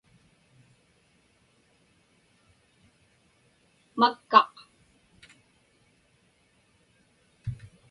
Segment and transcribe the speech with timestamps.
[4.01, 4.55] makkaq